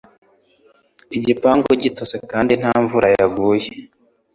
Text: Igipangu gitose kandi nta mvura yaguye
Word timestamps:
Igipangu 1.17 1.69
gitose 1.83 2.15
kandi 2.31 2.53
nta 2.59 2.73
mvura 2.83 3.07
yaguye 3.17 3.69